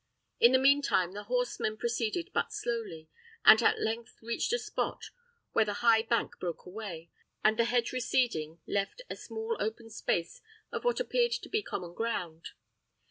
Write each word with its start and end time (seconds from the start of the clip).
In 0.39 0.51
the 0.51 0.57
mean 0.57 0.81
time 0.81 1.11
the 1.13 1.25
horsemen 1.25 1.77
proceeded 1.77 2.31
but 2.33 2.51
slowly, 2.51 3.07
and 3.45 3.61
at 3.61 3.79
length 3.79 4.17
reached 4.23 4.51
a 4.51 4.57
spot 4.57 5.11
where 5.51 5.63
the 5.63 5.73
high 5.85 6.01
bank 6.01 6.39
broke 6.39 6.65
away, 6.65 7.11
and 7.43 7.55
the 7.55 7.65
hedge 7.65 7.91
receding 7.91 8.59
left 8.65 9.03
a 9.11 9.15
small 9.15 9.55
open 9.59 9.91
space 9.91 10.41
of 10.71 10.83
what 10.85 10.99
appeared 10.99 11.33
to 11.33 11.49
be 11.49 11.61
common 11.61 11.93
ground. 11.93 12.47